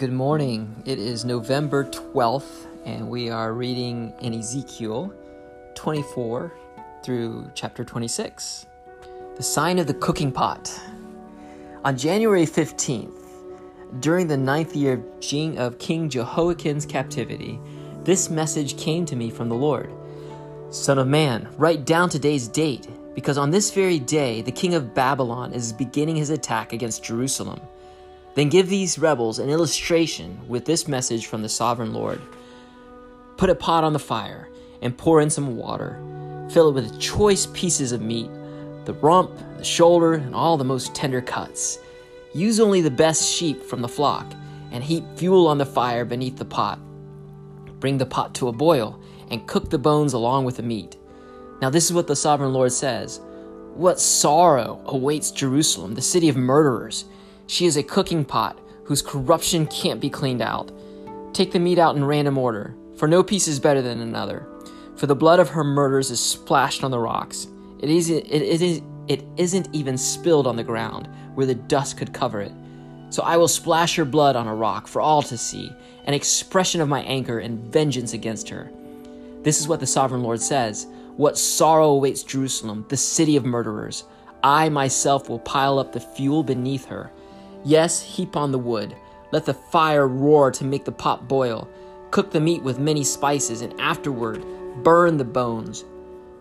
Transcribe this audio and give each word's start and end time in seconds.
good 0.00 0.10
morning. 0.10 0.82
It 0.86 0.98
is 0.98 1.26
November 1.26 1.84
12th, 1.84 2.66
and 2.86 3.10
we 3.10 3.28
are 3.28 3.52
reading 3.52 4.14
in 4.22 4.32
Ezekiel 4.32 5.12
24 5.74 6.50
through 7.04 7.50
chapter 7.54 7.84
26. 7.84 8.64
The 9.36 9.42
sign 9.42 9.78
of 9.78 9.86
the 9.86 9.92
cooking 9.92 10.32
pot. 10.32 10.72
On 11.84 11.98
January 11.98 12.46
15th, 12.46 13.12
during 14.00 14.26
the 14.26 14.38
ninth 14.38 14.74
year 14.74 15.04
of 15.58 15.78
King 15.78 16.08
Jehoiakim's 16.08 16.86
captivity, 16.86 17.60
this 18.02 18.30
message 18.30 18.78
came 18.78 19.04
to 19.04 19.16
me 19.16 19.28
from 19.28 19.50
the 19.50 19.54
Lord 19.54 19.92
Son 20.70 20.98
of 20.98 21.08
man, 21.08 21.46
write 21.58 21.84
down 21.84 22.08
today's 22.08 22.48
date, 22.48 22.88
because 23.14 23.36
on 23.36 23.50
this 23.50 23.70
very 23.70 23.98
day 23.98 24.40
the 24.40 24.50
king 24.50 24.72
of 24.74 24.94
Babylon 24.94 25.52
is 25.52 25.74
beginning 25.74 26.16
his 26.16 26.30
attack 26.30 26.72
against 26.72 27.04
Jerusalem. 27.04 27.60
Then 28.40 28.48
give 28.48 28.70
these 28.70 28.98
rebels 28.98 29.38
an 29.38 29.50
illustration 29.50 30.48
with 30.48 30.64
this 30.64 30.88
message 30.88 31.26
from 31.26 31.42
the 31.42 31.48
sovereign 31.50 31.92
Lord. 31.92 32.22
Put 33.36 33.50
a 33.50 33.54
pot 33.54 33.84
on 33.84 33.92
the 33.92 33.98
fire 33.98 34.48
and 34.80 34.96
pour 34.96 35.20
in 35.20 35.28
some 35.28 35.58
water. 35.58 36.02
Fill 36.50 36.70
it 36.70 36.72
with 36.72 36.98
choice 36.98 37.44
pieces 37.52 37.92
of 37.92 38.00
meat 38.00 38.30
the 38.86 38.94
rump, 38.94 39.30
the 39.58 39.62
shoulder, 39.62 40.14
and 40.14 40.34
all 40.34 40.56
the 40.56 40.64
most 40.64 40.94
tender 40.94 41.20
cuts. 41.20 41.80
Use 42.32 42.60
only 42.60 42.80
the 42.80 42.90
best 42.90 43.30
sheep 43.30 43.62
from 43.62 43.82
the 43.82 43.88
flock 43.88 44.24
and 44.70 44.82
heap 44.82 45.04
fuel 45.16 45.46
on 45.46 45.58
the 45.58 45.66
fire 45.66 46.06
beneath 46.06 46.38
the 46.38 46.44
pot. 46.46 46.78
Bring 47.78 47.98
the 47.98 48.06
pot 48.06 48.34
to 48.36 48.48
a 48.48 48.52
boil 48.52 48.98
and 49.30 49.46
cook 49.46 49.68
the 49.68 49.76
bones 49.76 50.14
along 50.14 50.46
with 50.46 50.56
the 50.56 50.62
meat. 50.62 50.96
Now, 51.60 51.68
this 51.68 51.84
is 51.84 51.92
what 51.92 52.06
the 52.06 52.16
sovereign 52.16 52.54
Lord 52.54 52.72
says 52.72 53.20
What 53.74 54.00
sorrow 54.00 54.80
awaits 54.86 55.30
Jerusalem, 55.30 55.94
the 55.94 56.00
city 56.00 56.30
of 56.30 56.38
murderers! 56.38 57.04
She 57.50 57.66
is 57.66 57.76
a 57.76 57.82
cooking 57.82 58.24
pot 58.24 58.56
whose 58.84 59.02
corruption 59.02 59.66
can't 59.66 60.00
be 60.00 60.08
cleaned 60.08 60.40
out. 60.40 60.70
Take 61.34 61.50
the 61.50 61.58
meat 61.58 61.80
out 61.80 61.96
in 61.96 62.04
random 62.04 62.38
order, 62.38 62.76
for 62.94 63.08
no 63.08 63.24
piece 63.24 63.48
is 63.48 63.58
better 63.58 63.82
than 63.82 64.00
another. 64.00 64.46
For 64.94 65.08
the 65.08 65.16
blood 65.16 65.40
of 65.40 65.48
her 65.48 65.64
murders 65.64 66.12
is 66.12 66.20
splashed 66.20 66.84
on 66.84 66.92
the 66.92 67.00
rocks. 67.00 67.48
It, 67.80 67.90
is, 67.90 68.08
it, 68.08 68.30
is, 68.30 68.82
it 69.08 69.24
isn't 69.36 69.68
even 69.72 69.98
spilled 69.98 70.46
on 70.46 70.54
the 70.54 70.62
ground, 70.62 71.08
where 71.34 71.44
the 71.44 71.56
dust 71.56 71.96
could 71.96 72.12
cover 72.12 72.40
it. 72.40 72.52
So 73.08 73.24
I 73.24 73.36
will 73.36 73.48
splash 73.48 73.96
her 73.96 74.04
blood 74.04 74.36
on 74.36 74.46
a 74.46 74.54
rock 74.54 74.86
for 74.86 75.02
all 75.02 75.22
to 75.22 75.36
see, 75.36 75.72
an 76.04 76.14
expression 76.14 76.80
of 76.80 76.88
my 76.88 77.02
anger 77.02 77.40
and 77.40 77.58
vengeance 77.72 78.12
against 78.12 78.48
her. 78.50 78.70
This 79.42 79.58
is 79.58 79.66
what 79.66 79.80
the 79.80 79.88
sovereign 79.88 80.22
Lord 80.22 80.40
says 80.40 80.86
What 81.16 81.36
sorrow 81.36 81.88
awaits 81.88 82.22
Jerusalem, 82.22 82.86
the 82.88 82.96
city 82.96 83.34
of 83.34 83.44
murderers! 83.44 84.04
I 84.44 84.68
myself 84.68 85.28
will 85.28 85.40
pile 85.40 85.80
up 85.80 85.92
the 85.92 85.98
fuel 85.98 86.44
beneath 86.44 86.86
her 86.86 87.10
Yes, 87.64 88.00
heap 88.00 88.36
on 88.36 88.52
the 88.52 88.58
wood. 88.58 88.96
Let 89.32 89.44
the 89.44 89.54
fire 89.54 90.08
roar 90.08 90.50
to 90.52 90.64
make 90.64 90.84
the 90.84 90.92
pot 90.92 91.28
boil. 91.28 91.68
Cook 92.10 92.30
the 92.30 92.40
meat 92.40 92.62
with 92.62 92.78
many 92.78 93.04
spices, 93.04 93.60
and 93.60 93.78
afterward 93.80 94.44
burn 94.82 95.16
the 95.18 95.24
bones. 95.24 95.84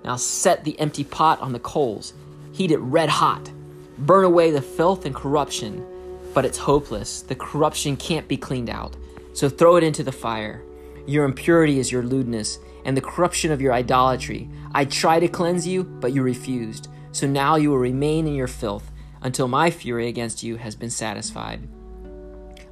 Now 0.03 0.15
set 0.15 0.63
the 0.63 0.79
empty 0.79 1.03
pot 1.03 1.41
on 1.41 1.51
the 1.51 1.59
coals. 1.59 2.13
Heat 2.53 2.71
it 2.71 2.77
red 2.77 3.09
hot. 3.09 3.51
Burn 3.99 4.23
away 4.23 4.51
the 4.51 4.61
filth 4.61 5.05
and 5.05 5.13
corruption. 5.13 5.85
But 6.33 6.45
it's 6.45 6.57
hopeless. 6.57 7.21
The 7.21 7.35
corruption 7.35 7.97
can't 7.97 8.27
be 8.27 8.37
cleaned 8.37 8.69
out. 8.69 8.95
So 9.33 9.49
throw 9.49 9.75
it 9.75 9.83
into 9.83 10.03
the 10.03 10.11
fire. 10.11 10.63
Your 11.05 11.25
impurity 11.25 11.79
is 11.79 11.91
your 11.91 12.03
lewdness, 12.03 12.59
and 12.85 12.95
the 12.95 13.01
corruption 13.01 13.51
of 13.51 13.61
your 13.61 13.73
idolatry. 13.73 14.49
I 14.73 14.85
tried 14.85 15.19
to 15.21 15.27
cleanse 15.27 15.67
you, 15.67 15.83
but 15.83 16.13
you 16.13 16.23
refused. 16.23 16.87
So 17.11 17.27
now 17.27 17.55
you 17.55 17.71
will 17.71 17.77
remain 17.77 18.27
in 18.27 18.35
your 18.35 18.47
filth 18.47 18.89
until 19.21 19.47
my 19.47 19.69
fury 19.69 20.07
against 20.07 20.43
you 20.43 20.55
has 20.57 20.75
been 20.75 20.89
satisfied. 20.89 21.67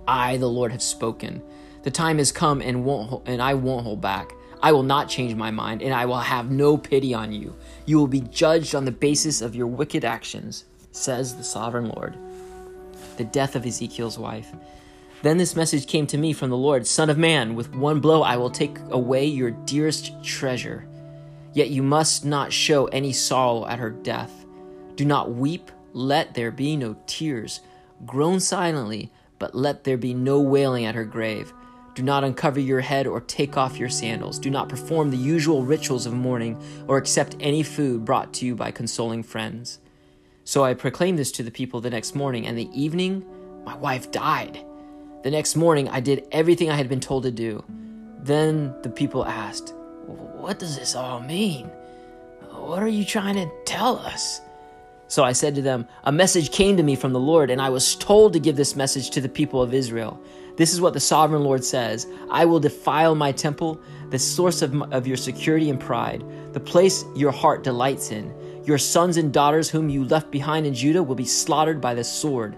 I, 0.08 0.38
the 0.38 0.48
Lord, 0.48 0.72
have 0.72 0.82
spoken. 0.82 1.42
The 1.84 1.92
time 1.92 2.18
has 2.18 2.32
come 2.32 2.62
and 2.62 2.86
won't 2.86 3.28
and 3.28 3.42
I 3.42 3.54
won't 3.54 3.84
hold 3.84 4.02
back. 4.02 4.32
I 4.62 4.72
will 4.72 4.84
not 4.84 5.10
change 5.10 5.36
my 5.36 5.52
mind, 5.52 5.84
and 5.84 5.94
I 5.94 6.06
will 6.06 6.18
have 6.18 6.50
no 6.50 6.78
pity 6.78 7.14
on 7.14 7.32
you. 7.32 7.56
You 7.86 8.00
will 8.00 8.08
be 8.08 8.22
judged 8.22 8.74
on 8.74 8.86
the 8.86 8.92
basis 8.92 9.42
of 9.42 9.56
your 9.56 9.68
wicked 9.68 10.04
actions, 10.04 10.66
says 10.92 11.36
the 11.36 11.44
sovereign 11.44 11.90
Lord. 11.90 12.18
The 13.18 13.24
death 13.26 13.56
of 13.56 13.66
Ezekiel's 13.66 14.18
wife. 14.18 14.52
Then 15.22 15.38
this 15.38 15.56
message 15.56 15.88
came 15.88 16.08
to 16.08 16.18
me 16.18 16.34
from 16.34 16.50
the 16.50 16.58
Lord 16.58 16.88
Son 16.88 17.10
of 17.10 17.18
man, 17.18 17.56
with 17.56 17.76
one 17.76 18.00
blow 18.00 18.24
I 18.24 18.38
will 18.38 18.50
take 18.50 18.78
away 18.90 19.26
your 19.26 19.52
dearest 19.52 20.24
treasure. 20.24 20.88
Yet 21.54 21.70
you 21.70 21.84
must 21.84 22.26
not 22.26 22.54
show 22.54 22.86
any 22.88 23.14
sorrow 23.14 23.66
at 23.68 23.80
her 23.80 23.90
death. 23.90 24.46
Do 24.96 25.06
not 25.06 25.34
weep 25.34 25.72
let 25.98 26.36
there 26.36 26.52
be 26.52 26.78
no 26.78 26.96
tears. 27.08 27.62
Groan 28.06 28.40
silently, 28.40 29.12
but 29.40 29.56
let 29.56 29.84
there 29.84 29.98
be 29.98 30.14
no 30.14 30.40
wailing 30.40 30.86
at 30.86 30.94
her 30.94 31.06
grave. 31.06 31.52
Do 31.96 32.04
not 32.04 32.24
uncover 32.24 32.60
your 32.60 32.82
head 32.82 33.08
or 33.08 33.20
take 33.22 33.58
off 33.58 33.80
your 33.80 33.90
sandals. 33.90 34.38
Do 34.38 34.52
not 34.52 34.70
perform 34.70 35.10
the 35.10 35.18
usual 35.18 35.64
rituals 35.64 36.06
of 36.06 36.14
mourning 36.14 36.62
or 36.88 36.98
accept 36.98 37.36
any 37.40 37.64
food 37.64 38.06
brought 38.06 38.32
to 38.36 38.46
you 38.46 38.54
by 38.54 38.70
consoling 38.70 39.24
friends. 39.24 39.80
So 40.44 40.64
I 40.64 40.76
proclaimed 40.76 41.18
this 41.18 41.32
to 41.32 41.44
the 41.44 41.50
people 41.50 41.82
the 41.82 41.90
next 41.90 42.14
morning, 42.14 42.46
and 42.46 42.56
the 42.56 42.70
evening 42.80 43.26
my 43.66 43.76
wife 43.76 44.12
died. 44.12 44.64
The 45.24 45.32
next 45.32 45.56
morning 45.56 45.90
I 45.90 46.00
did 46.00 46.28
everything 46.32 46.70
I 46.70 46.76
had 46.76 46.88
been 46.88 47.00
told 47.00 47.24
to 47.24 47.32
do. 47.32 47.64
Then 48.20 48.76
the 48.84 48.92
people 48.92 49.26
asked, 49.26 49.74
What 50.06 50.60
does 50.60 50.78
this 50.78 50.96
all 50.96 51.22
mean? 51.22 51.72
What 52.52 52.84
are 52.84 52.88
you 52.88 53.04
trying 53.04 53.36
to 53.36 53.50
tell 53.66 53.98
us? 53.98 54.42
So 55.08 55.24
I 55.24 55.32
said 55.32 55.56
to 55.56 55.62
them, 55.62 55.88
A 56.04 56.12
message 56.12 56.52
came 56.52 56.76
to 56.78 56.84
me 56.84 56.96
from 56.96 57.14
the 57.14 57.20
Lord, 57.20 57.50
and 57.50 57.62
I 57.62 57.70
was 57.70 57.96
told 57.96 58.34
to 58.34 58.40
give 58.40 58.56
this 58.56 58.76
message 58.76 59.10
to 59.12 59.22
the 59.22 59.30
people 59.30 59.62
of 59.62 59.74
Israel. 59.74 60.22
This 60.58 60.74
is 60.74 60.82
what 60.82 60.94
the 60.94 61.00
sovereign 61.00 61.44
Lord 61.44 61.64
says 61.64 62.08
I 62.30 62.46
will 62.46 62.60
defile 62.60 63.16
my 63.16 63.32
temple, 63.32 63.80
the 64.10 64.20
source 64.20 64.62
of, 64.62 64.82
of 64.92 65.08
your 65.08 65.18
security 65.18 65.70
and 65.70 65.80
pride, 65.80 66.24
the 66.54 66.60
place 66.60 67.06
your 67.16 67.32
heart 67.32 67.64
delights 67.64 68.12
in. 68.12 68.34
Your 68.66 68.78
sons 68.78 69.16
and 69.16 69.32
daughters, 69.32 69.70
whom 69.70 69.88
you 69.88 70.04
left 70.04 70.30
behind 70.30 70.66
in 70.66 70.74
Judah, 70.74 71.02
will 71.02 71.16
be 71.16 71.26
slaughtered 71.26 71.80
by 71.80 71.94
the 71.94 72.04
sword. 72.04 72.58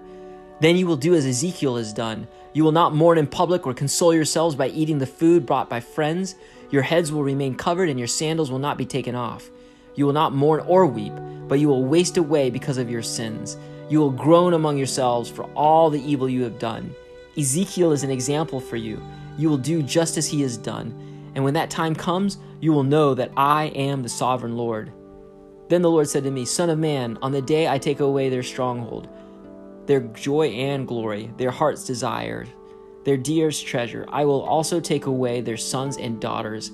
Then 0.59 0.75
you 0.75 0.87
will 0.87 0.97
do 0.97 1.13
as 1.13 1.25
Ezekiel 1.25 1.77
has 1.77 1.93
done. 1.93 2.27
You 2.53 2.63
will 2.63 2.71
not 2.71 2.95
mourn 2.95 3.19
in 3.19 3.27
public 3.27 3.67
or 3.67 3.75
console 3.75 4.13
yourselves 4.13 4.55
by 4.55 4.69
eating 4.69 4.97
the 4.97 5.05
food 5.05 5.45
brought 5.45 5.69
by 5.69 5.81
friends. 5.81 6.35
Your 6.71 6.81
heads 6.81 7.11
will 7.11 7.23
remain 7.23 7.53
covered, 7.53 7.89
and 7.89 7.99
your 7.99 8.07
sandals 8.07 8.49
will 8.49 8.59
not 8.59 8.77
be 8.77 8.85
taken 8.85 9.13
off. 9.13 9.51
You 9.93 10.05
will 10.05 10.13
not 10.13 10.33
mourn 10.33 10.61
or 10.61 10.85
weep, 10.87 11.13
but 11.49 11.59
you 11.59 11.67
will 11.67 11.83
waste 11.83 12.15
away 12.15 12.49
because 12.49 12.77
of 12.77 12.89
your 12.89 13.01
sins. 13.01 13.57
You 13.89 13.99
will 13.99 14.11
groan 14.11 14.53
among 14.53 14.77
yourselves 14.77 15.29
for 15.29 15.43
all 15.55 15.89
the 15.89 16.01
evil 16.01 16.29
you 16.29 16.43
have 16.43 16.59
done. 16.59 16.95
Ezekiel 17.37 17.91
is 17.91 18.03
an 18.03 18.11
example 18.11 18.61
for 18.61 18.77
you. 18.77 19.01
You 19.37 19.49
will 19.49 19.57
do 19.57 19.81
just 19.81 20.17
as 20.17 20.27
he 20.27 20.41
has 20.43 20.57
done. 20.57 21.31
And 21.35 21.43
when 21.43 21.55
that 21.55 21.69
time 21.69 21.95
comes, 21.95 22.37
you 22.61 22.71
will 22.71 22.83
know 22.83 23.13
that 23.15 23.31
I 23.35 23.65
am 23.67 24.03
the 24.03 24.09
sovereign 24.09 24.55
Lord. 24.55 24.93
Then 25.69 25.81
the 25.81 25.89
Lord 25.89 26.07
said 26.07 26.23
to 26.23 26.31
me, 26.31 26.45
Son 26.45 26.69
of 26.69 26.79
man, 26.79 27.17
on 27.21 27.31
the 27.31 27.41
day 27.41 27.67
I 27.67 27.77
take 27.77 27.99
away 27.99 28.29
their 28.29 28.43
stronghold, 28.43 29.09
their 29.85 30.01
joy 30.01 30.47
and 30.49 30.87
glory, 30.87 31.31
their 31.37 31.51
heart's 31.51 31.85
desire, 31.85 32.45
their 33.05 33.17
dearest 33.17 33.66
treasure, 33.66 34.05
I 34.09 34.25
will 34.25 34.41
also 34.41 34.79
take 34.79 35.05
away 35.05 35.41
their 35.41 35.57
sons 35.57 35.97
and 35.97 36.19
daughters 36.19 36.71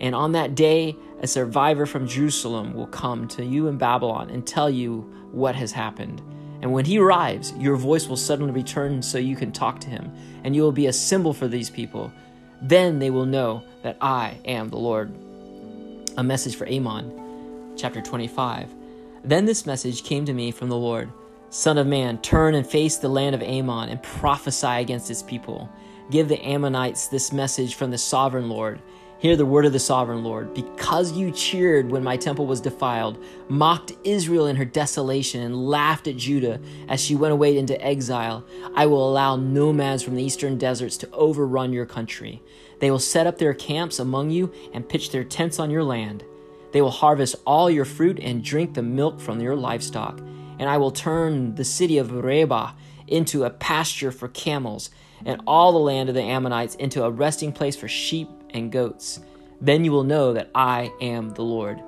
and 0.00 0.14
on 0.14 0.32
that 0.32 0.54
day, 0.54 0.96
a 1.20 1.26
survivor 1.26 1.86
from 1.86 2.06
Jerusalem 2.06 2.74
will 2.74 2.86
come 2.86 3.26
to 3.28 3.44
you 3.44 3.68
in 3.68 3.78
Babylon 3.78 4.30
and 4.30 4.46
tell 4.46 4.68
you 4.68 5.00
what 5.32 5.54
has 5.54 5.72
happened. 5.72 6.20
And 6.62 6.72
when 6.72 6.84
he 6.84 6.98
arrives, 6.98 7.52
your 7.58 7.76
voice 7.76 8.08
will 8.08 8.16
suddenly 8.16 8.52
return 8.52 9.02
so 9.02 9.18
you 9.18 9.36
can 9.36 9.52
talk 9.52 9.80
to 9.80 9.88
him, 9.88 10.12
and 10.44 10.56
you 10.56 10.62
will 10.62 10.72
be 10.72 10.86
a 10.86 10.92
symbol 10.92 11.32
for 11.32 11.48
these 11.48 11.70
people. 11.70 12.12
Then 12.62 12.98
they 12.98 13.10
will 13.10 13.26
know 13.26 13.62
that 13.82 13.98
I 14.00 14.38
am 14.44 14.68
the 14.68 14.78
Lord. 14.78 15.14
A 16.16 16.24
message 16.24 16.56
for 16.56 16.66
Ammon, 16.66 17.74
chapter 17.76 18.00
25. 18.00 18.70
Then 19.24 19.44
this 19.44 19.66
message 19.66 20.04
came 20.04 20.24
to 20.24 20.32
me 20.32 20.50
from 20.50 20.68
the 20.68 20.76
Lord 20.76 21.10
Son 21.50 21.78
of 21.78 21.86
man, 21.86 22.18
turn 22.18 22.54
and 22.54 22.66
face 22.66 22.96
the 22.96 23.08
land 23.08 23.34
of 23.34 23.42
Ammon 23.42 23.88
and 23.88 24.02
prophesy 24.02 24.66
against 24.66 25.10
its 25.10 25.22
people. 25.22 25.68
Give 26.10 26.28
the 26.28 26.40
Ammonites 26.44 27.08
this 27.08 27.32
message 27.32 27.76
from 27.76 27.90
the 27.90 27.98
sovereign 27.98 28.48
Lord. 28.48 28.80
Hear 29.18 29.34
the 29.34 29.46
word 29.46 29.64
of 29.64 29.72
the 29.72 29.78
sovereign 29.78 30.22
Lord. 30.22 30.52
Because 30.52 31.12
you 31.12 31.30
cheered 31.30 31.90
when 31.90 32.04
my 32.04 32.18
temple 32.18 32.44
was 32.46 32.60
defiled, 32.60 33.16
mocked 33.48 33.94
Israel 34.04 34.46
in 34.46 34.56
her 34.56 34.64
desolation, 34.66 35.40
and 35.40 35.66
laughed 35.66 36.06
at 36.06 36.18
Judah 36.18 36.60
as 36.88 37.00
she 37.00 37.16
went 37.16 37.32
away 37.32 37.56
into 37.56 37.82
exile, 37.82 38.44
I 38.74 38.84
will 38.84 39.08
allow 39.08 39.36
nomads 39.36 40.02
from 40.02 40.16
the 40.16 40.22
eastern 40.22 40.58
deserts 40.58 40.98
to 40.98 41.10
overrun 41.12 41.72
your 41.72 41.86
country. 41.86 42.42
They 42.78 42.90
will 42.90 42.98
set 42.98 43.26
up 43.26 43.38
their 43.38 43.54
camps 43.54 43.98
among 43.98 44.28
you 44.30 44.52
and 44.74 44.86
pitch 44.86 45.10
their 45.10 45.24
tents 45.24 45.58
on 45.58 45.70
your 45.70 45.84
land. 45.84 46.22
They 46.72 46.82
will 46.82 46.90
harvest 46.90 47.36
all 47.46 47.70
your 47.70 47.86
fruit 47.86 48.20
and 48.20 48.44
drink 48.44 48.74
the 48.74 48.82
milk 48.82 49.18
from 49.18 49.40
your 49.40 49.56
livestock. 49.56 50.18
And 50.58 50.68
I 50.68 50.76
will 50.76 50.90
turn 50.90 51.54
the 51.54 51.64
city 51.64 51.96
of 51.96 52.12
Rabbah 52.12 52.72
into 53.06 53.44
a 53.44 53.50
pasture 53.50 54.12
for 54.12 54.28
camels, 54.28 54.90
and 55.24 55.40
all 55.46 55.72
the 55.72 55.78
land 55.78 56.10
of 56.10 56.14
the 56.14 56.22
Ammonites 56.22 56.74
into 56.74 57.02
a 57.02 57.10
resting 57.10 57.50
place 57.50 57.76
for 57.76 57.88
sheep 57.88 58.28
and 58.56 58.72
goats. 58.72 59.20
Then 59.60 59.84
you 59.84 59.92
will 59.92 60.04
know 60.04 60.32
that 60.32 60.50
I 60.54 60.90
am 61.00 61.30
the 61.30 61.42
Lord. 61.42 61.80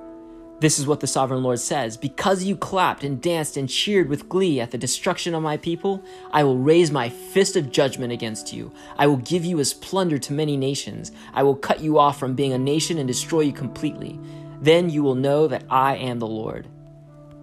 This 0.60 0.80
is 0.80 0.88
what 0.88 0.98
the 0.98 1.06
sovereign 1.06 1.44
Lord 1.44 1.60
says 1.60 1.96
Because 1.96 2.42
you 2.42 2.56
clapped 2.56 3.04
and 3.04 3.22
danced 3.22 3.56
and 3.56 3.68
cheered 3.68 4.08
with 4.08 4.28
glee 4.28 4.60
at 4.60 4.72
the 4.72 4.78
destruction 4.78 5.34
of 5.34 5.42
my 5.42 5.56
people, 5.56 6.02
I 6.32 6.42
will 6.42 6.58
raise 6.58 6.90
my 6.90 7.08
fist 7.08 7.54
of 7.56 7.70
judgment 7.70 8.12
against 8.12 8.52
you. 8.52 8.72
I 8.96 9.06
will 9.06 9.18
give 9.18 9.44
you 9.44 9.60
as 9.60 9.72
plunder 9.72 10.18
to 10.18 10.32
many 10.32 10.56
nations. 10.56 11.12
I 11.32 11.44
will 11.44 11.54
cut 11.54 11.80
you 11.80 11.98
off 11.98 12.18
from 12.18 12.34
being 12.34 12.52
a 12.52 12.58
nation 12.58 12.98
and 12.98 13.06
destroy 13.06 13.42
you 13.42 13.52
completely. 13.52 14.18
Then 14.60 14.90
you 14.90 15.04
will 15.04 15.14
know 15.14 15.46
that 15.46 15.64
I 15.70 15.96
am 15.96 16.18
the 16.18 16.26
Lord. 16.26 16.66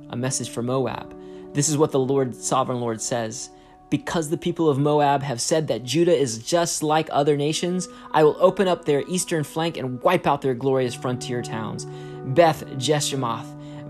A 0.09 0.17
message 0.17 0.49
for 0.49 0.61
Moab. 0.61 1.15
This 1.53 1.69
is 1.69 1.77
what 1.77 1.91
the 1.91 1.99
Lord, 1.99 2.35
sovereign 2.35 2.81
Lord, 2.81 3.01
says. 3.01 3.49
Because 3.95 4.27
the 4.27 4.37
people 4.37 4.67
of 4.67 4.77
Moab 4.77 5.23
have 5.23 5.39
said 5.39 5.69
that 5.69 5.85
Judah 5.85 6.13
is 6.13 6.39
just 6.39 6.83
like 6.83 7.07
other 7.13 7.37
nations, 7.37 7.87
I 8.11 8.25
will 8.25 8.35
open 8.41 8.67
up 8.67 8.83
their 8.83 9.07
eastern 9.07 9.45
flank 9.45 9.77
and 9.77 10.01
wipe 10.01 10.27
out 10.27 10.41
their 10.41 10.53
glorious 10.53 10.93
frontier 10.93 11.41
towns. 11.41 11.85
Beth 12.35 12.65
Jeshimoth, 12.71 13.47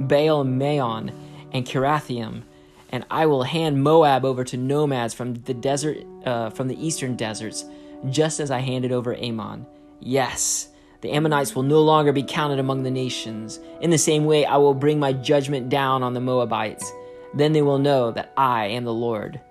Baal 0.07 0.43
Maon, 0.43 1.11
and 1.53 1.65
Kiriathaim, 1.65 2.43
and 2.89 3.03
I 3.09 3.25
will 3.25 3.41
hand 3.41 3.81
Moab 3.81 4.25
over 4.25 4.43
to 4.43 4.57
nomads 4.57 5.15
from 5.15 5.33
the 5.41 5.55
desert, 5.55 5.97
uh, 6.23 6.51
from 6.51 6.67
the 6.67 6.85
eastern 6.85 7.15
deserts, 7.15 7.65
just 8.11 8.39
as 8.39 8.51
I 8.51 8.59
handed 8.59 8.91
over 8.91 9.15
Ammon. 9.15 9.65
Yes, 10.01 10.69
the 11.01 11.13
Ammonites 11.13 11.55
will 11.55 11.63
no 11.63 11.81
longer 11.81 12.11
be 12.11 12.21
counted 12.21 12.59
among 12.59 12.83
the 12.83 12.91
nations. 12.91 13.59
In 13.81 13.89
the 13.89 13.97
same 13.97 14.25
way, 14.25 14.45
I 14.45 14.57
will 14.57 14.75
bring 14.75 14.99
my 14.99 15.13
judgment 15.13 15.69
down 15.69 16.03
on 16.03 16.13
the 16.13 16.21
Moabites. 16.21 16.91
Then 17.33 17.53
they 17.53 17.63
will 17.63 17.79
know 17.79 18.11
that 18.11 18.33
I 18.37 18.67
am 18.67 18.83
the 18.83 18.93
Lord. 18.93 19.41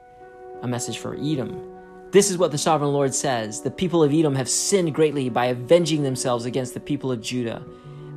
A 0.64 0.66
message 0.66 0.96
for 0.96 1.14
Edom. 1.16 1.62
This 2.10 2.30
is 2.30 2.38
what 2.38 2.50
the 2.50 2.56
sovereign 2.56 2.94
Lord 2.94 3.14
says 3.14 3.60
The 3.60 3.70
people 3.70 4.02
of 4.02 4.14
Edom 4.14 4.34
have 4.34 4.48
sinned 4.48 4.94
greatly 4.94 5.28
by 5.28 5.46
avenging 5.46 6.02
themselves 6.02 6.46
against 6.46 6.72
the 6.72 6.80
people 6.80 7.12
of 7.12 7.20
Judah. 7.20 7.62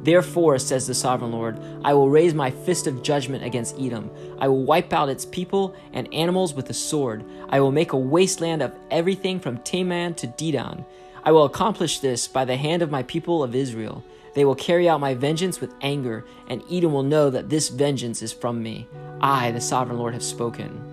Therefore, 0.04 0.58
says 0.58 0.88
the 0.88 0.94
sovereign 0.94 1.34
Lord, 1.34 1.60
I 1.84 1.94
will 1.94 2.10
raise 2.10 2.34
my 2.34 2.50
fist 2.50 2.88
of 2.88 3.04
judgment 3.04 3.44
against 3.44 3.78
Edom. 3.78 4.10
I 4.40 4.48
will 4.48 4.64
wipe 4.64 4.94
out 4.94 5.10
its 5.10 5.26
people 5.26 5.76
and 5.92 6.08
animals 6.14 6.54
with 6.54 6.68
the 6.68 6.74
sword. 6.74 7.26
I 7.50 7.60
will 7.60 7.74
make 7.74 7.92
a 7.92 7.98
wasteland 7.98 8.62
of 8.62 8.74
everything 8.92 9.42
from 9.42 9.58
Teman 9.58 10.16
to 10.16 10.28
Dedan. 10.28 10.86
I 11.26 11.34
will 11.34 11.44
accomplish 11.44 12.00
this 12.00 12.30
by 12.30 12.46
the 12.46 12.56
hand 12.56 12.82
of 12.82 12.92
my 12.92 13.04
people 13.04 13.44
of 13.44 13.56
Israel. 13.56 14.06
They 14.36 14.46
will 14.46 14.56
carry 14.56 14.88
out 14.88 15.02
my 15.02 15.16
vengeance 15.16 15.60
with 15.60 15.74
anger, 15.82 16.24
and 16.48 16.64
Edom 16.72 16.94
will 16.94 17.04
know 17.04 17.30
that 17.30 17.50
this 17.50 17.68
vengeance 17.68 18.22
is 18.22 18.32
from 18.32 18.64
me. 18.64 18.88
I, 19.20 19.52
the 19.52 19.60
sovereign 19.60 19.98
Lord, 20.00 20.14
have 20.14 20.24
spoken. 20.24 20.87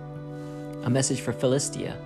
A 0.85 0.89
message 0.89 1.21
for 1.21 1.33
Philistia. 1.33 1.97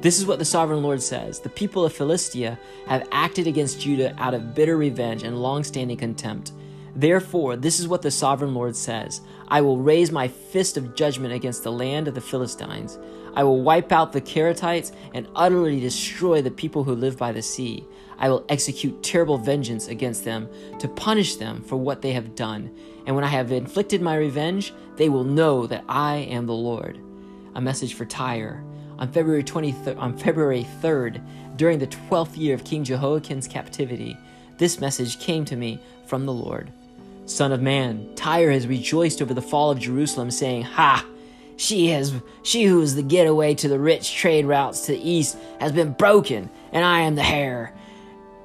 This 0.00 0.18
is 0.18 0.26
what 0.26 0.40
the 0.40 0.44
sovereign 0.44 0.82
Lord 0.82 1.00
says 1.00 1.38
The 1.38 1.48
people 1.48 1.84
of 1.84 1.92
Philistia 1.92 2.58
have 2.88 3.06
acted 3.12 3.46
against 3.46 3.80
Judah 3.80 4.16
out 4.18 4.34
of 4.34 4.52
bitter 4.52 4.76
revenge 4.76 5.22
and 5.22 5.40
long 5.40 5.62
standing 5.62 5.96
contempt. 5.96 6.50
Therefore, 6.96 7.54
this 7.54 7.78
is 7.78 7.86
what 7.86 8.02
the 8.02 8.10
sovereign 8.10 8.52
Lord 8.52 8.74
says 8.74 9.20
I 9.46 9.60
will 9.60 9.78
raise 9.78 10.10
my 10.10 10.26
fist 10.26 10.76
of 10.76 10.96
judgment 10.96 11.34
against 11.34 11.62
the 11.62 11.70
land 11.70 12.08
of 12.08 12.16
the 12.16 12.20
Philistines. 12.20 12.98
I 13.34 13.44
will 13.44 13.62
wipe 13.62 13.92
out 13.92 14.12
the 14.12 14.20
Cherethites 14.20 14.92
and 15.14 15.28
utterly 15.36 15.78
destroy 15.78 16.42
the 16.42 16.50
people 16.50 16.82
who 16.82 16.96
live 16.96 17.16
by 17.16 17.30
the 17.30 17.42
sea. 17.42 17.84
I 18.18 18.28
will 18.28 18.44
execute 18.48 19.04
terrible 19.04 19.38
vengeance 19.38 19.86
against 19.86 20.24
them 20.24 20.48
to 20.80 20.88
punish 20.88 21.36
them 21.36 21.62
for 21.62 21.76
what 21.76 22.02
they 22.02 22.10
have 22.10 22.34
done. 22.34 22.76
And 23.06 23.14
when 23.14 23.24
I 23.24 23.28
have 23.28 23.52
inflicted 23.52 24.02
my 24.02 24.16
revenge, 24.16 24.74
they 24.96 25.08
will 25.08 25.22
know 25.22 25.68
that 25.68 25.84
I 25.88 26.16
am 26.16 26.46
the 26.46 26.54
Lord. 26.54 27.05
A 27.56 27.60
message 27.60 27.94
for 27.94 28.04
Tyre 28.04 28.62
on 28.98 29.10
February 29.10 29.42
23rd, 29.42 29.98
on 29.98 30.18
February 30.18 30.66
3rd, 30.82 31.22
during 31.56 31.78
the 31.78 31.86
12th 31.86 32.36
year 32.36 32.54
of 32.54 32.64
King 32.64 32.84
Jehoiakim's 32.84 33.48
captivity, 33.48 34.14
this 34.58 34.78
message 34.78 35.18
came 35.20 35.46
to 35.46 35.56
me 35.56 35.80
from 36.04 36.26
the 36.26 36.34
Lord. 36.34 36.70
Son 37.24 37.52
of 37.52 37.62
man, 37.62 38.10
Tyre 38.14 38.50
has 38.50 38.66
rejoiced 38.66 39.22
over 39.22 39.32
the 39.32 39.40
fall 39.40 39.70
of 39.70 39.78
Jerusalem, 39.78 40.30
saying, 40.30 40.64
Ha! 40.64 41.02
She 41.56 41.88
has 41.88 42.12
she 42.42 42.64
who 42.64 42.82
is 42.82 42.94
the 42.94 43.02
getaway 43.02 43.54
to 43.54 43.68
the 43.68 43.78
rich 43.78 44.14
trade 44.14 44.44
routes 44.44 44.84
to 44.84 44.92
the 44.92 45.10
east 45.10 45.38
has 45.58 45.72
been 45.72 45.92
broken, 45.92 46.50
and 46.72 46.84
I 46.84 47.00
am 47.00 47.14
the 47.14 47.24
heir. 47.24 47.72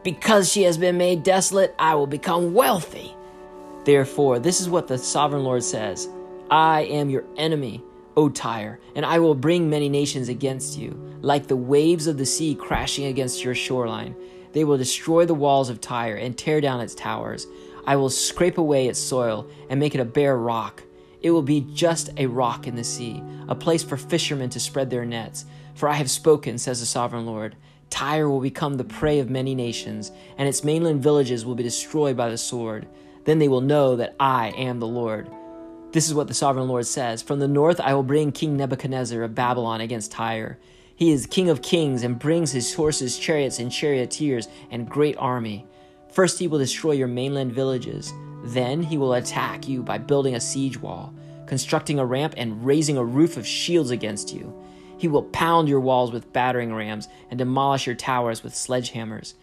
Because 0.03 0.49
she 0.49 0.63
has 0.63 0.77
been 0.77 0.97
made 0.97 1.23
desolate, 1.23 1.75
I 1.77 1.95
will 1.95 2.07
become 2.07 2.53
wealthy. 2.53 3.13
Therefore, 3.83 4.39
this 4.39 4.61
is 4.61 4.69
what 4.69 4.87
the 4.87 4.97
sovereign 4.97 5.43
Lord 5.43 5.65
says 5.65 6.07
I 6.49 6.83
am 6.83 7.09
your 7.09 7.25
enemy 7.35 7.83
O 8.17 8.29
Tyre, 8.29 8.79
and 8.95 9.05
I 9.05 9.19
will 9.19 9.35
bring 9.35 9.69
many 9.69 9.89
nations 9.89 10.29
against 10.29 10.77
you, 10.77 10.91
like 11.21 11.47
the 11.47 11.55
waves 11.55 12.07
of 12.07 12.17
the 12.17 12.25
sea 12.25 12.55
crashing 12.55 13.05
against 13.05 13.43
your 13.43 13.55
shoreline. 13.55 14.15
They 14.53 14.63
will 14.63 14.77
destroy 14.77 15.25
the 15.25 15.33
walls 15.33 15.69
of 15.69 15.79
Tyre 15.79 16.17
and 16.17 16.37
tear 16.37 16.59
down 16.59 16.81
its 16.81 16.95
towers. 16.95 17.47
I 17.85 17.95
will 17.95 18.09
scrape 18.09 18.57
away 18.57 18.87
its 18.87 18.99
soil 18.99 19.49
and 19.69 19.79
make 19.79 19.95
it 19.95 20.01
a 20.01 20.05
bare 20.05 20.37
rock. 20.37 20.83
It 21.21 21.31
will 21.31 21.41
be 21.41 21.61
just 21.73 22.09
a 22.17 22.25
rock 22.25 22.67
in 22.67 22.75
the 22.75 22.83
sea, 22.83 23.23
a 23.47 23.55
place 23.55 23.83
for 23.83 23.97
fishermen 23.97 24.49
to 24.49 24.59
spread 24.59 24.89
their 24.89 25.05
nets. 25.05 25.45
For 25.75 25.87
I 25.87 25.93
have 25.93 26.09
spoken, 26.11 26.57
says 26.57 26.79
the 26.79 26.85
sovereign 26.85 27.25
Lord. 27.25 27.55
Tyre 27.89 28.29
will 28.29 28.41
become 28.41 28.75
the 28.75 28.83
prey 28.83 29.19
of 29.19 29.29
many 29.29 29.53
nations, 29.55 30.11
and 30.37 30.47
its 30.47 30.63
mainland 30.63 31.03
villages 31.03 31.45
will 31.45 31.55
be 31.55 31.63
destroyed 31.63 32.17
by 32.17 32.29
the 32.29 32.37
sword. 32.37 32.87
Then 33.25 33.39
they 33.39 33.47
will 33.47 33.61
know 33.61 33.95
that 33.97 34.15
I 34.19 34.49
am 34.57 34.79
the 34.79 34.87
Lord. 34.87 35.29
This 35.91 36.07
is 36.07 36.13
what 36.13 36.29
the 36.29 36.33
sovereign 36.33 36.69
Lord 36.69 36.85
says 36.85 37.21
From 37.21 37.39
the 37.39 37.49
north 37.49 37.81
I 37.81 37.93
will 37.93 38.03
bring 38.03 38.31
King 38.31 38.55
Nebuchadnezzar 38.55 39.21
of 39.23 39.35
Babylon 39.35 39.81
against 39.81 40.11
Tyre. 40.11 40.57
He 40.95 41.11
is 41.11 41.25
king 41.25 41.49
of 41.49 41.61
kings 41.61 42.03
and 42.03 42.17
brings 42.17 42.51
his 42.51 42.73
horses, 42.73 43.19
chariots, 43.19 43.59
and 43.59 43.69
charioteers 43.69 44.47
and 44.69 44.89
great 44.89 45.17
army. 45.17 45.65
First 46.09 46.39
he 46.39 46.47
will 46.47 46.59
destroy 46.59 46.91
your 46.91 47.09
mainland 47.09 47.51
villages. 47.51 48.13
Then 48.45 48.83
he 48.83 48.97
will 48.97 49.15
attack 49.15 49.67
you 49.67 49.83
by 49.83 49.97
building 49.97 50.35
a 50.35 50.39
siege 50.39 50.79
wall, 50.79 51.13
constructing 51.45 51.99
a 51.99 52.05
ramp, 52.05 52.35
and 52.37 52.65
raising 52.65 52.95
a 52.97 53.03
roof 53.03 53.35
of 53.35 53.45
shields 53.45 53.91
against 53.91 54.33
you. 54.33 54.57
He 54.97 55.09
will 55.09 55.23
pound 55.23 55.67
your 55.67 55.81
walls 55.81 56.11
with 56.11 56.31
battering 56.31 56.73
rams 56.73 57.09
and 57.29 57.37
demolish 57.37 57.85
your 57.85 57.95
towers 57.95 58.43
with 58.43 58.53
sledgehammers. 58.53 59.33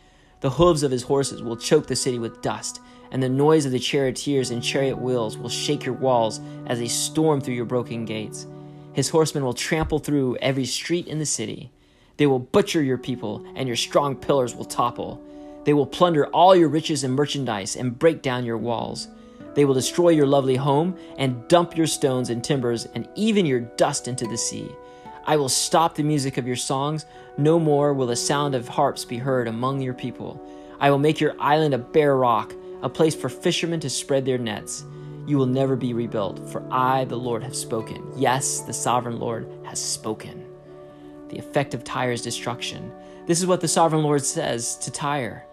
The 0.41 0.51
hooves 0.51 0.83
of 0.83 0.93
his 0.93 1.03
horses 1.03 1.43
will 1.43 1.57
choke 1.57 1.89
the 1.89 1.97
city 1.97 2.19
with 2.19 2.41
dust, 2.41 2.81
and 3.11 3.23
the 3.23 3.29
noise 3.29 3.67
of 3.67 3.73
the 3.73 3.79
charioteers 3.79 4.51
and 4.51 4.63
chariot 4.63 4.99
wheels 4.99 5.39
will 5.39 5.49
shake 5.49 5.85
your 5.85 5.95
walls 5.95 6.41
as 6.67 6.79
they 6.79 6.89
storm 6.89 7.41
through 7.41 7.55
your 7.55 7.65
broken 7.65 8.05
gates. 8.05 8.47
His 8.93 9.09
horsemen 9.09 9.45
will 9.45 9.55
trample 9.55 9.99
through 9.99 10.37
every 10.37 10.65
street 10.65 11.07
in 11.07 11.19
the 11.19 11.27
city. 11.27 11.71
They 12.17 12.27
will 12.27 12.41
butcher 12.41 12.83
your 12.83 12.99
people, 12.99 13.47
and 13.55 13.69
your 13.69 13.77
strong 13.77 14.17
pillars 14.17 14.55
will 14.55 14.65
topple. 14.65 15.23
They 15.65 15.73
will 15.73 15.87
plunder 15.87 16.27
all 16.29 16.57
your 16.57 16.69
riches 16.69 17.05
and 17.05 17.15
merchandise 17.15 17.77
and 17.77 17.99
break 17.99 18.23
down 18.23 18.45
your 18.45 18.59
walls. 18.59 19.09
They 19.55 19.65
will 19.65 19.75
destroy 19.75 20.11
your 20.11 20.27
lovely 20.27 20.57
home 20.57 20.97
and 21.17 21.47
dump 21.49 21.77
your 21.77 21.87
stones 21.87 22.31
and 22.31 22.43
timbers 22.43 22.87
and 22.95 23.09
even 23.15 23.47
your 23.47 23.61
dust 23.61 24.09
into 24.09 24.27
the 24.27 24.37
sea. 24.37 24.69
I 25.27 25.37
will 25.37 25.49
stop 25.49 25.95
the 25.95 26.03
music 26.03 26.39
of 26.39 26.47
your 26.47 26.57
songs. 26.57 27.05
No 27.37 27.59
more 27.59 27.93
will 27.93 28.07
the 28.07 28.17
sound 28.17 28.55
of 28.55 28.67
harps 28.67 29.05
be 29.05 29.19
heard 29.19 29.47
among 29.47 29.81
your 29.81 29.95
people. 29.95 30.41
I 30.81 30.91
will 30.91 30.99
make 30.99 31.21
your 31.21 31.35
island 31.41 31.75
a 31.75 31.79
bare 31.79 32.17
rock 32.17 32.55
a 32.83 32.89
place 32.89 33.15
for 33.15 33.29
fishermen 33.29 33.81
to 33.81 33.91
spread 33.91 34.25
their 34.25 34.39
nets. 34.39 34.85
You 35.27 35.37
will 35.37 35.47
never 35.47 35.77
be 35.77 35.93
rebuilt, 35.93 36.51
for 36.51 36.67
I, 36.71 37.05
the 37.05 37.17
Lord, 37.17 37.43
have 37.43 37.57
spoken. 37.57 38.07
Yes, 38.17 38.61
the 38.61 38.73
sovereign 38.73 39.19
Lord 39.19 39.49
has 39.65 39.83
spoken. 39.83 40.47
The 41.29 41.39
effect 41.39 41.75
of 41.75 41.85
Tyre's 41.85 42.23
destruction. 42.23 42.91
This 43.27 43.41
is 43.41 43.47
what 43.47 43.61
the 43.61 43.69
sovereign 43.69 44.03
Lord 44.03 44.25
says 44.25 44.77
to 44.79 44.91
Tyre 44.91 45.45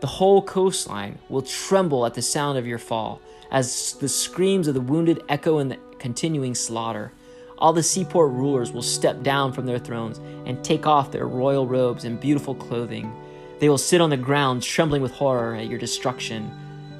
The 0.00 0.06
whole 0.06 0.40
coastline 0.42 1.18
will 1.28 1.42
tremble 1.42 2.06
at 2.06 2.14
the 2.14 2.22
sound 2.22 2.58
of 2.58 2.66
your 2.66 2.78
fall, 2.78 3.20
as 3.50 3.94
the 3.94 4.08
screams 4.08 4.68
of 4.68 4.74
the 4.74 4.80
wounded 4.80 5.22
echo 5.28 5.58
in 5.58 5.68
the 5.68 5.78
continuing 5.98 6.54
slaughter. 6.54 7.12
All 7.58 7.72
the 7.72 7.82
seaport 7.82 8.30
rulers 8.30 8.70
will 8.70 8.82
step 8.82 9.22
down 9.24 9.52
from 9.52 9.66
their 9.66 9.80
thrones 9.80 10.18
and 10.46 10.62
take 10.62 10.86
off 10.86 11.10
their 11.10 11.26
royal 11.26 11.66
robes 11.66 12.04
and 12.04 12.20
beautiful 12.20 12.54
clothing. 12.54 13.12
They 13.58 13.68
will 13.68 13.78
sit 13.78 14.00
on 14.00 14.10
the 14.10 14.16
ground, 14.16 14.62
trembling 14.62 15.02
with 15.02 15.12
horror 15.12 15.54
at 15.54 15.68
your 15.68 15.78
destruction. 15.78 16.50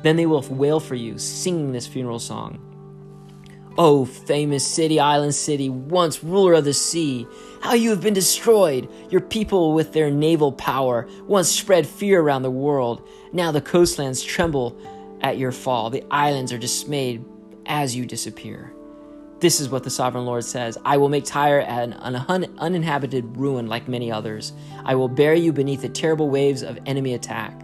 Then 0.03 0.17
they 0.17 0.27
will 0.27 0.43
wail 0.43 0.81
for 0.81 0.95
you, 0.95 1.19
singing 1.19 1.73
this 1.73 1.87
funeral 1.87 2.19
song. 2.19 2.65
Oh, 3.77 4.05
famous 4.05 4.67
city, 4.67 4.99
island 4.99 5.37
city, 5.37 5.69
once 5.69 6.25
ruler 6.25 6.55
of 6.55 6.65
the 6.65 6.75
sea, 6.75 7.29
how 7.61 7.75
you 7.75 7.91
have 7.91 8.01
been 8.01 8.15
destroyed! 8.15 8.89
Your 9.09 9.21
people, 9.21 9.73
with 9.73 9.93
their 9.93 10.11
naval 10.11 10.51
power, 10.51 11.09
once 11.27 11.49
spread 11.49 11.87
fear 11.87 12.21
around 12.21 12.43
the 12.43 12.51
world. 12.51 13.07
Now 13.33 13.53
the 13.53 13.61
coastlands 13.61 14.23
tremble 14.23 14.77
at 15.21 15.39
your 15.39 15.53
fall. 15.53 15.91
The 15.91 16.05
islands 16.11 16.53
are 16.53 16.59
dismayed 16.59 17.25
as 17.67 17.95
you 17.95 18.05
disappear. 18.05 18.73
This 19.41 19.61
is 19.61 19.69
what 19.69 19.85
the 19.85 19.91
sovereign 19.91 20.27
Lord 20.27 20.45
says 20.45 20.77
I 20.85 20.97
will 20.97 21.09
make 21.09 21.25
Tyre 21.25 21.61
an, 21.61 21.93
un- 21.93 22.53
uninhabited 22.59 23.37
ruin 23.37 23.69
like 23.69 23.87
many 23.87 24.11
others. 24.11 24.53
I 24.85 24.97
will 24.97 25.09
bury 25.09 25.39
you 25.39 25.53
beneath 25.53 25.83
the 25.83 25.89
terrible 25.89 26.29
waves 26.29 26.63
of 26.63 26.79
enemy 26.87 27.15
attack. 27.15 27.55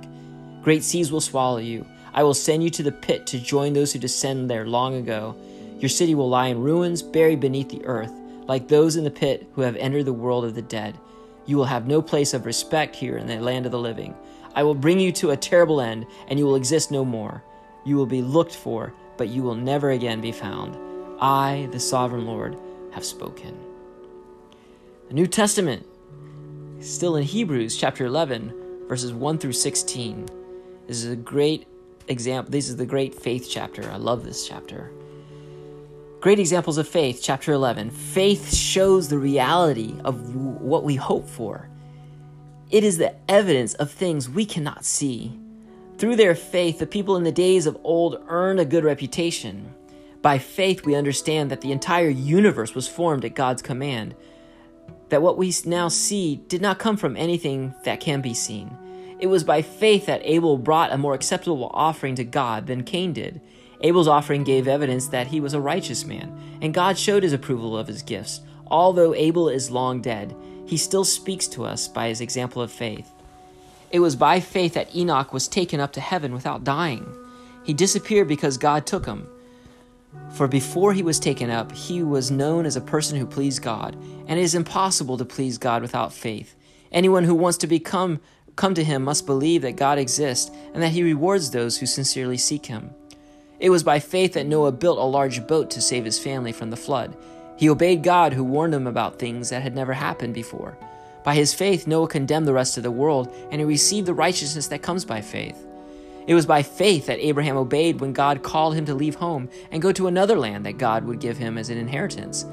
Great 0.63 0.85
seas 0.85 1.11
will 1.11 1.21
swallow 1.21 1.59
you. 1.59 1.85
I 2.13 2.23
will 2.23 2.35
send 2.35 2.63
you 2.63 2.71
to 2.71 2.85
the 2.85 2.93
pit 2.93 3.27
to 3.27 3.41
join 3.41 3.73
those 3.73 3.93
who 3.93 3.99
descended 3.99 4.49
there 4.49 4.67
long 4.67 4.95
ago. 4.95 5.35
Your 5.81 5.89
city 5.89 6.15
will 6.15 6.29
lie 6.29 6.47
in 6.47 6.63
ruins, 6.63 7.03
buried 7.03 7.41
beneath 7.41 7.71
the 7.71 7.85
earth, 7.87 8.13
like 8.47 8.69
those 8.69 8.95
in 8.95 9.03
the 9.03 9.11
pit 9.11 9.49
who 9.55 9.63
have 9.63 9.75
entered 9.75 10.05
the 10.05 10.13
world 10.13 10.45
of 10.45 10.55
the 10.55 10.63
dead. 10.63 10.97
You 11.45 11.57
will 11.57 11.65
have 11.65 11.89
no 11.89 12.01
place 12.01 12.35
of 12.35 12.47
respect 12.47 12.95
here 12.95 13.17
in 13.17 13.27
the 13.27 13.41
land 13.41 13.67
of 13.67 13.73
the 13.73 13.81
living. 13.81 14.15
I 14.55 14.63
will 14.63 14.77
bring 14.77 15.01
you 15.01 15.11
to 15.13 15.33
a 15.33 15.37
terrible 15.37 15.81
end, 15.81 16.07
and 16.29 16.39
you 16.39 16.45
will 16.45 16.55
exist 16.55 16.93
no 16.93 17.05
more. 17.05 17.43
You 17.85 17.97
will 17.97 18.07
be 18.07 18.23
looked 18.23 18.55
for, 18.55 18.93
but 19.17 19.29
you 19.29 19.43
will 19.43 19.57
never 19.57 19.91
again 19.91 20.21
be 20.21 20.31
found. 20.31 20.94
I, 21.21 21.69
the 21.73 21.81
sovereign 21.81 22.27
Lord, 22.27 22.57
have 22.93 23.05
spoken. 23.05 23.59
The 25.09 25.15
New 25.15 25.27
Testament, 25.27 25.87
still 26.81 27.17
in 27.17 27.25
Hebrews 27.25 27.77
chapter 27.77 28.07
11, 28.07 28.87
verses 28.89 29.13
1 29.13 29.39
through 29.39 29.53
16. 29.53 30.29
This 30.87 31.05
is 31.05 31.11
a 31.11 31.17
great 31.17 31.67
example. 32.09 32.51
This 32.51 32.69
is 32.69 32.77
the 32.77 32.87
great 32.87 33.15
faith 33.15 33.49
chapter. 33.51 33.91
I 33.91 33.97
love 33.97 34.25
this 34.25 34.47
chapter. 34.47 34.91
Great 36.21 36.39
examples 36.39 36.79
of 36.79 36.89
faith, 36.89 37.21
chapter 37.23 37.53
11. 37.53 37.91
Faith 37.91 38.55
shows 38.55 39.09
the 39.09 39.19
reality 39.19 39.95
of 40.05 40.35
what 40.35 40.83
we 40.83 40.97
hope 40.97 41.29
for. 41.29 41.69
It 42.71 42.83
is 42.83 42.97
the 42.97 43.15
evidence 43.31 43.75
of 43.75 43.91
things 43.91 44.29
we 44.29 44.47
cannot 44.47 44.87
see. 44.87 45.39
Through 45.99 46.17
their 46.17 46.35
faith, 46.35 46.79
the 46.79 46.87
people 46.87 47.17
in 47.17 47.25
the 47.25 47.31
days 47.31 47.67
of 47.67 47.79
old 47.85 48.25
earned 48.29 48.59
a 48.59 48.65
good 48.65 48.85
reputation. 48.85 49.75
By 50.25 50.39
faith, 50.39 50.87
we 50.87 50.95
understand 50.95 51.51
that 51.51 51.61
the 51.61 51.71
entire 51.71 52.09
universe 52.09 52.75
was 52.75 52.89
formed 52.89 53.27
at 53.27 53.35
God's 53.35 53.61
command, 53.61 54.15
that 55.11 55.21
what 55.21 55.37
we 55.37 55.53
now 55.67 55.89
see 55.89 56.37
did 56.49 56.63
not 56.63 56.79
come 56.79 56.97
from 56.97 57.15
anything 57.15 57.75
that 57.85 58.01
can 58.01 58.23
be 58.23 58.33
seen. 58.33 58.75
It 59.21 59.27
was 59.27 59.45
by 59.45 59.61
faith 59.61 60.07
that 60.07 60.23
Abel 60.25 60.57
brought 60.57 60.95
a 60.95 60.97
more 60.97 61.13
acceptable 61.13 61.71
offering 61.75 62.15
to 62.15 62.25
God 62.25 62.69
than 62.69 62.85
Cain 62.85 63.13
did. 63.13 63.43
Abel's 63.83 64.09
offering 64.09 64.45
gave 64.45 64.67
evidence 64.67 65.09
that 65.09 65.27
he 65.27 65.41
was 65.41 65.53
a 65.53 65.61
righteous 65.61 66.07
man, 66.07 66.59
and 66.63 66.73
God 66.73 66.97
showed 66.97 67.23
his 67.23 67.35
approval 67.35 67.77
of 67.77 67.87
his 67.87 68.01
gifts. 68.01 68.41
Although 68.69 69.15
Abel 69.15 69.51
is 69.51 69.71
long 69.71 70.01
dead, 70.01 70.35
he 70.65 70.79
still 70.79 71.05
speaks 71.05 71.47
to 71.49 71.67
us 71.67 71.87
by 71.87 72.09
his 72.09 72.23
example 72.23 72.63
of 72.63 72.73
faith. 72.73 73.11
It 73.91 74.01
was 74.01 74.17
by 74.17 74.41
faith 74.41 74.73
that 74.73 74.97
Enoch 74.97 75.35
was 75.35 75.49
taken 75.49 75.81
up 75.81 75.93
to 75.93 76.01
heaven 76.01 76.33
without 76.33 76.65
dying. 76.65 77.15
He 77.63 77.75
disappeared 77.75 78.27
because 78.27 78.57
God 78.57 78.87
took 78.87 79.05
him. 79.05 79.29
For 80.35 80.49
before 80.49 80.93
he 80.93 81.03
was 81.03 81.21
taken 81.21 81.51
up, 81.51 81.71
he 81.73 82.03
was 82.03 82.31
known 82.31 82.67
as 82.67 82.77
a 82.77 82.81
person 82.81 83.19
who 83.19 83.27
pleased 83.27 83.63
God, 83.63 83.95
and 84.27 84.39
it 84.39 84.43
is 84.43 84.55
impossible 84.55 85.17
to 85.19 85.25
please 85.25 85.59
God 85.59 85.81
without 85.81 86.13
faith. 86.13 86.57
Anyone 86.91 87.25
who 87.25 87.35
wants 87.35 87.59
to 87.59 87.67
become 87.67 88.21
come 88.57 88.75
to 88.75 88.85
him 88.85 89.03
must 89.03 89.27
believe 89.27 89.63
that 89.63 89.77
God 89.77 89.99
exists 89.99 90.51
and 90.73 90.83
that 90.83 90.93
he 90.93 91.03
rewards 91.03 91.51
those 91.51 91.79
who 91.79 91.87
sincerely 91.87 92.37
seek 92.37 92.67
him. 92.67 92.91
It 93.61 93.71
was 93.71 93.83
by 93.83 93.99
faith 93.99 94.35
that 94.35 94.47
Noah 94.47 94.73
built 94.73 94.99
a 94.99 95.03
large 95.03 95.47
boat 95.47 95.71
to 95.71 95.81
save 95.81 96.05
his 96.05 96.19
family 96.19 96.53
from 96.53 96.71
the 96.71 96.77
flood. 96.77 97.17
He 97.57 97.69
obeyed 97.69 98.03
God 98.03 98.33
who 98.33 98.45
warned 98.45 98.75
him 98.75 98.87
about 98.87 99.19
things 99.19 99.51
that 99.51 99.63
had 99.63 99.75
never 99.75 99.93
happened 99.93 100.35
before. 100.35 100.77
By 101.25 101.35
his 101.35 101.55
faith, 101.55 101.87
Noah 101.87 102.09
condemned 102.09 102.47
the 102.47 102.53
rest 102.53 102.77
of 102.77 102.83
the 102.83 102.91
world, 102.91 103.35
and 103.51 103.61
he 103.61 103.65
received 103.65 104.07
the 104.07 104.15
righteousness 104.15 104.67
that 104.69 104.83
comes 104.83 105.05
by 105.05 105.21
faith. 105.21 105.65
It 106.27 106.35
was 106.35 106.47
by 106.47 106.63
faith 106.63 107.07
that 107.07 107.25
Abraham 107.25 107.57
obeyed 107.57 108.01
when 108.01 108.13
God 108.13 108.43
called 108.43 108.75
him 108.75 108.87
to 108.87 108.95
leave 108.95 109.17
home 109.17 109.49
and 109.71 109.83
go 109.83 109.93
to 109.93 110.07
another 110.07 110.39
land 110.39 110.65
that 110.65 110.79
God 110.79 111.05
would 111.05 111.21
give 111.21 111.37
him 111.37 111.59
as 111.59 111.69
an 111.69 111.79
inheritance. 111.79 112.47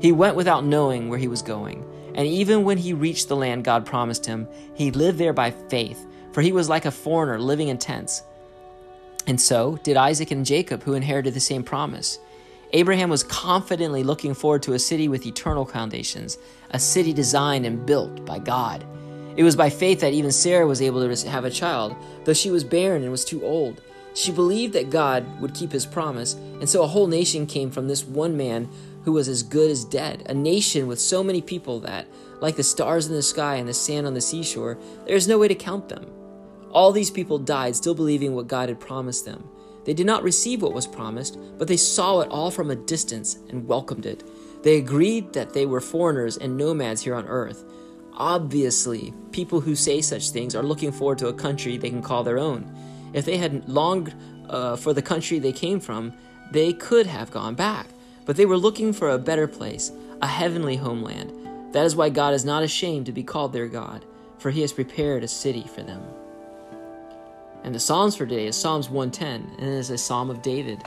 He 0.00 0.12
went 0.12 0.36
without 0.36 0.64
knowing 0.64 1.08
where 1.08 1.18
he 1.18 1.28
was 1.28 1.40
going, 1.40 1.84
and 2.14 2.26
even 2.26 2.64
when 2.64 2.76
he 2.76 2.92
reached 2.92 3.28
the 3.28 3.36
land 3.36 3.64
God 3.64 3.86
promised 3.86 4.26
him, 4.26 4.46
he 4.74 4.90
lived 4.90 5.18
there 5.18 5.32
by 5.32 5.50
faith, 5.50 6.04
for 6.32 6.42
he 6.42 6.52
was 6.52 6.68
like 6.68 6.84
a 6.84 6.90
foreigner 6.90 7.40
living 7.40 7.68
in 7.68 7.78
tents. 7.78 8.22
And 9.26 9.40
so 9.40 9.78
did 9.82 9.96
Isaac 9.96 10.30
and 10.30 10.44
Jacob, 10.44 10.82
who 10.82 10.92
inherited 10.92 11.32
the 11.32 11.40
same 11.40 11.62
promise. 11.62 12.18
Abraham 12.72 13.08
was 13.08 13.22
confidently 13.22 14.02
looking 14.02 14.34
forward 14.34 14.62
to 14.64 14.74
a 14.74 14.78
city 14.78 15.08
with 15.08 15.26
eternal 15.26 15.64
foundations, 15.64 16.36
a 16.72 16.78
city 16.78 17.12
designed 17.12 17.64
and 17.64 17.86
built 17.86 18.26
by 18.26 18.38
God. 18.38 18.84
It 19.36 19.42
was 19.42 19.56
by 19.56 19.70
faith 19.70 20.00
that 20.00 20.12
even 20.12 20.30
Sarah 20.30 20.66
was 20.66 20.80
able 20.80 21.00
to 21.06 21.28
have 21.28 21.44
a 21.44 21.50
child, 21.50 21.96
though 22.24 22.32
she 22.32 22.50
was 22.50 22.64
barren 22.64 23.02
and 23.02 23.10
was 23.10 23.24
too 23.24 23.44
old. 23.44 23.80
She 24.14 24.30
believed 24.30 24.74
that 24.74 24.90
God 24.90 25.40
would 25.40 25.54
keep 25.54 25.72
his 25.72 25.86
promise, 25.86 26.34
and 26.34 26.68
so 26.68 26.84
a 26.84 26.86
whole 26.88 27.08
nation 27.08 27.46
came 27.46 27.70
from 27.70 27.88
this 27.88 28.04
one 28.04 28.36
man 28.36 28.68
who 29.04 29.12
was 29.12 29.28
as 29.28 29.42
good 29.42 29.70
as 29.70 29.84
dead. 29.84 30.24
A 30.26 30.34
nation 30.34 30.86
with 30.86 31.00
so 31.00 31.24
many 31.24 31.42
people 31.42 31.80
that, 31.80 32.06
like 32.40 32.54
the 32.54 32.62
stars 32.62 33.08
in 33.08 33.14
the 33.14 33.22
sky 33.22 33.56
and 33.56 33.68
the 33.68 33.74
sand 33.74 34.06
on 34.06 34.14
the 34.14 34.20
seashore, 34.20 34.78
there 35.06 35.16
is 35.16 35.26
no 35.26 35.38
way 35.38 35.48
to 35.48 35.54
count 35.54 35.88
them. 35.88 36.06
All 36.70 36.92
these 36.92 37.10
people 37.10 37.38
died 37.38 37.74
still 37.74 37.94
believing 37.94 38.34
what 38.34 38.48
God 38.48 38.68
had 38.68 38.80
promised 38.80 39.24
them. 39.24 39.48
They 39.84 39.94
did 39.94 40.06
not 40.06 40.22
receive 40.22 40.62
what 40.62 40.72
was 40.72 40.86
promised, 40.86 41.38
but 41.58 41.68
they 41.68 41.76
saw 41.76 42.20
it 42.20 42.30
all 42.30 42.50
from 42.50 42.70
a 42.70 42.76
distance 42.76 43.38
and 43.50 43.66
welcomed 43.66 44.06
it. 44.06 44.24
They 44.62 44.78
agreed 44.78 45.32
that 45.34 45.52
they 45.52 45.66
were 45.66 45.80
foreigners 45.80 46.36
and 46.36 46.56
nomads 46.56 47.02
here 47.02 47.14
on 47.14 47.26
earth. 47.26 47.64
Obviously, 48.16 49.12
people 49.32 49.60
who 49.60 49.74
say 49.74 50.00
such 50.00 50.30
things 50.30 50.54
are 50.54 50.62
looking 50.62 50.92
forward 50.92 51.18
to 51.18 51.28
a 51.28 51.32
country 51.32 51.76
they 51.76 51.90
can 51.90 52.02
call 52.02 52.22
their 52.22 52.38
own. 52.38 52.72
If 53.12 53.24
they 53.24 53.36
had 53.36 53.68
longed 53.68 54.14
uh, 54.48 54.76
for 54.76 54.92
the 54.92 55.02
country 55.02 55.38
they 55.38 55.52
came 55.52 55.80
from, 55.80 56.12
they 56.52 56.72
could 56.72 57.06
have 57.06 57.30
gone 57.30 57.54
back. 57.54 57.88
But 58.24 58.36
they 58.36 58.46
were 58.46 58.56
looking 58.56 58.92
for 58.92 59.10
a 59.10 59.18
better 59.18 59.48
place, 59.48 59.90
a 60.22 60.26
heavenly 60.26 60.76
homeland. 60.76 61.32
That 61.72 61.84
is 61.84 61.96
why 61.96 62.08
God 62.08 62.34
is 62.34 62.44
not 62.44 62.62
ashamed 62.62 63.06
to 63.06 63.12
be 63.12 63.24
called 63.24 63.52
their 63.52 63.66
God, 63.66 64.04
for 64.38 64.50
he 64.50 64.60
has 64.60 64.72
prepared 64.72 65.24
a 65.24 65.28
city 65.28 65.64
for 65.74 65.82
them. 65.82 66.02
And 67.64 67.74
the 67.74 67.80
Psalms 67.80 68.14
for 68.14 68.26
today 68.26 68.46
is 68.46 68.56
Psalms 68.56 68.88
110, 68.88 69.58
and 69.58 69.68
it 69.68 69.78
is 69.78 69.90
a 69.90 69.98
psalm 69.98 70.30
of 70.30 70.42
David. 70.42 70.78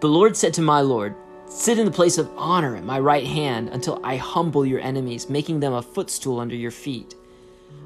The 0.00 0.08
Lord 0.08 0.36
said 0.36 0.54
to 0.54 0.62
my 0.62 0.80
Lord, 0.80 1.16
Sit 1.46 1.78
in 1.78 1.84
the 1.84 1.90
place 1.90 2.18
of 2.18 2.30
honor 2.36 2.74
at 2.74 2.84
my 2.84 2.98
right 2.98 3.26
hand 3.26 3.68
until 3.68 4.00
I 4.02 4.16
humble 4.16 4.64
your 4.64 4.80
enemies, 4.80 5.28
making 5.28 5.60
them 5.60 5.74
a 5.74 5.82
footstool 5.82 6.40
under 6.40 6.56
your 6.56 6.70
feet. 6.70 7.14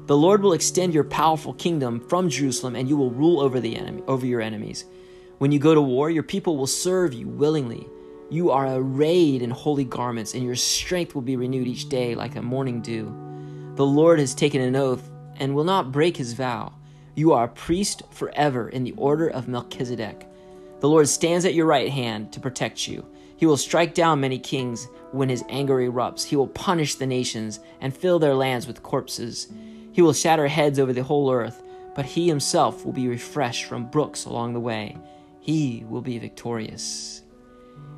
The 0.05 0.17
Lord 0.17 0.41
will 0.41 0.53
extend 0.53 0.93
your 0.93 1.03
powerful 1.03 1.53
kingdom 1.53 1.99
from 1.99 2.29
Jerusalem, 2.29 2.75
and 2.75 2.89
you 2.89 2.97
will 2.97 3.11
rule 3.11 3.39
over 3.39 3.59
the 3.59 3.75
enemy, 3.75 4.01
over 4.07 4.25
your 4.25 4.41
enemies. 4.41 4.85
When 5.37 5.51
you 5.51 5.59
go 5.59 5.75
to 5.75 5.81
war, 5.81 6.09
your 6.09 6.23
people 6.23 6.57
will 6.57 6.67
serve 6.67 7.13
you 7.13 7.27
willingly. 7.27 7.87
You 8.29 8.49
are 8.51 8.75
arrayed 8.75 9.41
in 9.41 9.49
holy 9.49 9.83
garments, 9.83 10.33
and 10.33 10.43
your 10.43 10.55
strength 10.55 11.13
will 11.13 11.21
be 11.21 11.35
renewed 11.35 11.67
each 11.67 11.89
day 11.89 12.15
like 12.15 12.35
a 12.35 12.41
morning 12.41 12.81
dew. 12.81 13.13
The 13.75 13.85
Lord 13.85 14.19
has 14.19 14.33
taken 14.33 14.61
an 14.61 14.75
oath 14.75 15.09
and 15.37 15.53
will 15.53 15.63
not 15.63 15.91
break 15.91 16.17
his 16.17 16.33
vow. 16.33 16.73
You 17.15 17.33
are 17.33 17.45
a 17.45 17.49
priest 17.49 18.03
forever 18.11 18.69
in 18.69 18.83
the 18.83 18.93
order 18.97 19.27
of 19.27 19.47
Melchizedek. 19.47 20.27
The 20.79 20.89
Lord 20.89 21.07
stands 21.07 21.45
at 21.45 21.53
your 21.53 21.65
right 21.65 21.89
hand 21.89 22.31
to 22.33 22.39
protect 22.39 22.87
you. 22.87 23.05
He 23.39 23.45
will 23.45 23.55
strike 23.55 23.93
down 23.93 24.19
many 24.19 24.37
kings 24.37 24.89
when 25.13 25.29
his 25.29 25.45
anger 25.47 25.75
erupts. 25.75 26.25
He 26.25 26.35
will 26.35 26.49
punish 26.49 26.95
the 26.95 27.07
nations 27.07 27.61
and 27.79 27.95
fill 27.95 28.19
their 28.19 28.35
lands 28.35 28.67
with 28.67 28.83
corpses. 28.83 29.47
He 29.93 30.01
will 30.01 30.11
shatter 30.11 30.49
heads 30.49 30.77
over 30.77 30.91
the 30.91 31.03
whole 31.03 31.31
earth, 31.31 31.63
but 31.95 32.03
he 32.03 32.27
himself 32.27 32.85
will 32.85 32.91
be 32.91 33.07
refreshed 33.07 33.63
from 33.63 33.89
brooks 33.89 34.25
along 34.25 34.53
the 34.53 34.59
way. 34.59 34.97
He 35.39 35.85
will 35.87 36.01
be 36.01 36.19
victorious. 36.19 37.23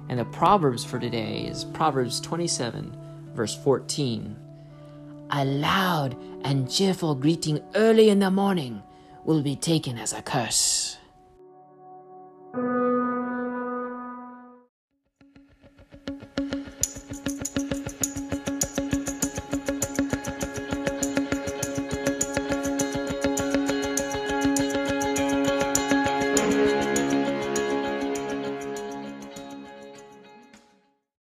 And 0.09 0.19
the 0.19 0.25
Proverbs 0.25 0.85
for 0.85 0.99
today 0.99 1.47
is 1.47 1.65
Proverbs 1.65 2.21
27, 2.21 2.95
verse 3.33 3.55
14. 3.63 4.35
A 5.31 5.43
loud 5.43 6.15
and 6.43 6.69
cheerful 6.69 7.15
greeting 7.15 7.59
early 7.73 8.09
in 8.09 8.19
the 8.19 8.29
morning 8.29 8.83
will 9.25 9.41
be 9.41 9.55
taken 9.55 9.97
as 9.97 10.13
a 10.13 10.21
curse. 10.21 10.97